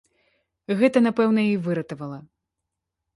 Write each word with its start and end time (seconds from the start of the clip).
Гэта, 0.79 0.97
напэўна, 1.07 1.41
і 1.49 1.59
выратавала. 1.67 2.17